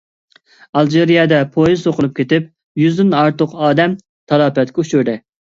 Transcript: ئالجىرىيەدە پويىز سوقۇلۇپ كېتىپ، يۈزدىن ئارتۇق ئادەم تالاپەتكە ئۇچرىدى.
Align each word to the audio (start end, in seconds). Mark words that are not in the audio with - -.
ئالجىرىيەدە 0.79 1.41
پويىز 1.57 1.83
سوقۇلۇپ 1.87 2.15
كېتىپ، 2.21 2.49
يۈزدىن 2.85 3.13
ئارتۇق 3.21 3.55
ئادەم 3.69 3.95
تالاپەتكە 4.33 4.85
ئۇچرىدى. 4.87 5.17